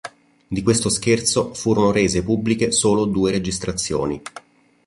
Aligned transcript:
Di 0.47 0.63
questo 0.63 0.89
scherzo 0.89 1.53
furono 1.53 1.91
rese 1.91 2.23
pubbliche 2.23 2.71
solo 2.71 3.05
due 3.05 3.29
registrazioni. 3.29 4.19